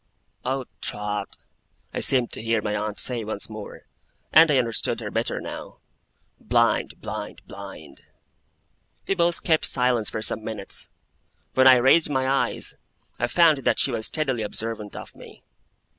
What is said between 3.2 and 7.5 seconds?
once more; and I understood her better now 'Blind, blind,